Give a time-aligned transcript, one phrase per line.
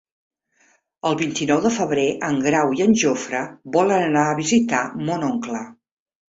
[1.09, 3.43] El vint-i-nou de febrer en Grau i en Jofre
[3.77, 4.81] volen anar a visitar
[5.13, 5.63] mon oncle.